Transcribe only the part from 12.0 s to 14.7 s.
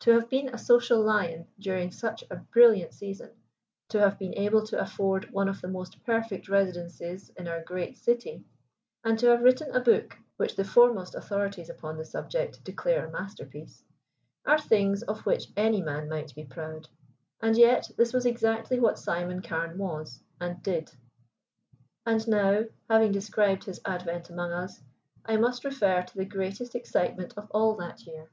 subject declare a masterpiece, are